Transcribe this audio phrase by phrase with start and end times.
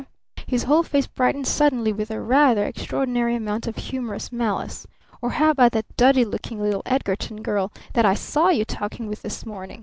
[0.47, 4.87] His whole face brightened suddenly with a rather extraordinary amount of humorous malice:
[5.21, 9.21] "Or how about that duddy looking little Edgarton girl that I saw you talking with
[9.21, 9.79] this morning?"